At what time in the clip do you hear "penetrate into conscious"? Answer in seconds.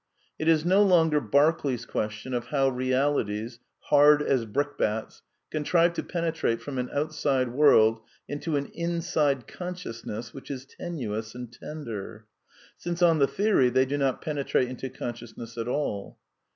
14.23-15.37